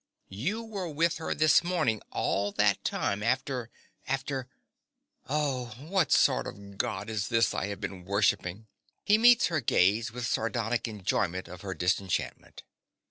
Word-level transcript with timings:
You 0.29 0.63
were 0.63 0.89
with 0.89 1.17
her 1.17 1.35
this 1.35 1.63
morning 1.63 2.01
all 2.11 2.51
that 2.53 2.83
time 2.83 3.21
after— 3.21 3.69
after— 4.07 4.47
Oh, 5.29 5.75
what 5.79 6.11
sort 6.11 6.47
of 6.47 6.79
god 6.79 7.07
is 7.07 7.27
this 7.27 7.53
I 7.53 7.67
have 7.67 7.79
been 7.79 8.03
worshipping! 8.05 8.65
(_He 9.07 9.19
meets 9.19 9.45
her 9.53 9.61
gaze 9.61 10.11
with 10.11 10.25
sardonic 10.25 10.87
enjoyment 10.87 11.47
of 11.47 11.61
her 11.61 11.75
disenchantment. 11.75 12.63